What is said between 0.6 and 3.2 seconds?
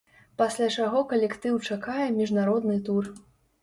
чаго калектыў чакае міжнародны тур.